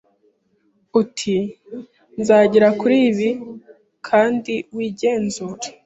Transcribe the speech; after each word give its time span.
uti 1.01 1.35
nzagera 2.19 2.67
kuri 2.79 2.97
ibi 3.09 3.29
kandi 4.07 4.53
wigenzure.’’ 4.75 5.67